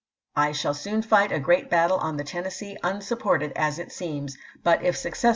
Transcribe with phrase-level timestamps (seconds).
[0.35, 4.35] I shaU soon fight a great battle Part n" ^°^^^^ Tennessee unsupported, as it seems;
[4.63, 5.29] but if success pp.